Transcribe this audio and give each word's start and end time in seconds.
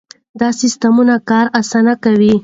دا 0.39 0.49
سیستمونه 0.61 1.15
کار 1.29 1.45
اسانه 1.59 1.93
کوي. 2.03 2.33